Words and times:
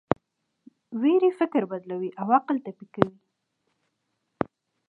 ویرې 1.01 1.31
فکر 1.39 1.61
بدلوي 1.71 2.09
او 2.21 2.27
عقل 2.37 2.55
ټپي 2.65 2.85
کوي. 2.93 3.17